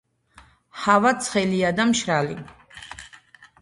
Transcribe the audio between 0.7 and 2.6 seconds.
ჰავა ცხელია და მშრალი.